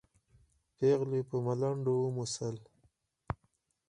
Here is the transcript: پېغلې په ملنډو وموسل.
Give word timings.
پېغلې 0.77 1.21
په 1.29 1.35
ملنډو 1.45 1.93
وموسل. 1.99 2.55